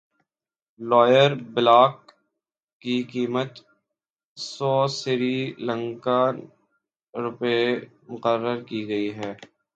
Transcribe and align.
lower 0.79 1.31
block 1.53 1.95
کی 2.81 2.95
قیمت 3.11 3.51
سو 4.37 4.73
سری 4.91 5.37
لنکن 5.59 6.35
روپے 7.13 7.57
مقرر 8.09 8.57
کی 8.67 8.87
گئی 8.89 9.09
ہے 9.17 9.31